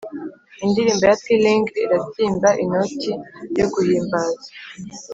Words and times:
indirimbo 0.65 1.03
ya 1.09 1.17
pealing 1.23 1.63
irabyimba 1.83 2.49
inoti 2.63 3.11
yo 3.57 3.65
guhimbaza. 3.73 4.47